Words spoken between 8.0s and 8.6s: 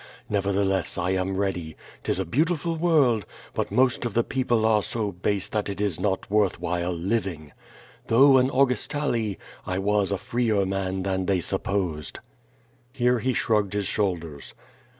Though an